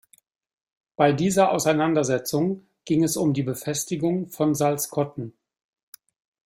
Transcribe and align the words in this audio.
Bei 0.95 1.13
dieser 1.13 1.51
Auseinandersetzung 1.51 2.65
ging 2.85 3.03
es 3.03 3.17
um 3.17 3.35
die 3.35 3.43
Befestigung 3.43 4.29
von 4.31 4.55
Salzkotten. 4.55 5.33